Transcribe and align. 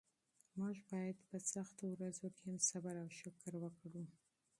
موږ 0.57 0.75
باید 0.91 1.17
په 1.29 1.35
سختو 1.51 1.85
ورځو 1.91 2.27
کې 2.35 2.43
هم 2.47 2.57
صبر 2.69 2.95
او 3.03 3.09
شکر 3.19 3.53
وکړو. 3.59 4.03